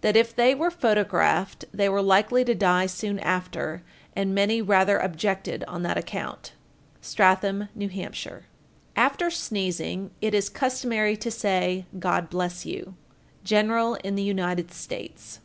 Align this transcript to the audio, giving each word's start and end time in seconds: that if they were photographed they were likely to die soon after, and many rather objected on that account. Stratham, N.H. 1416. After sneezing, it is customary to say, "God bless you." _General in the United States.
that 0.00 0.16
if 0.16 0.34
they 0.34 0.54
were 0.54 0.70
photographed 0.70 1.66
they 1.70 1.90
were 1.90 2.00
likely 2.00 2.42
to 2.42 2.54
die 2.54 2.86
soon 2.86 3.18
after, 3.18 3.82
and 4.16 4.34
many 4.34 4.62
rather 4.62 4.96
objected 4.96 5.62
on 5.68 5.82
that 5.82 5.98
account. 5.98 6.52
Stratham, 7.02 7.68
N.H. 7.78 7.90
1416. 7.92 8.44
After 8.96 9.30
sneezing, 9.30 10.10
it 10.22 10.32
is 10.32 10.48
customary 10.48 11.18
to 11.18 11.30
say, 11.30 11.84
"God 11.98 12.30
bless 12.30 12.64
you." 12.64 12.94
_General 13.44 14.00
in 14.02 14.14
the 14.14 14.22
United 14.22 14.72
States. 14.72 15.40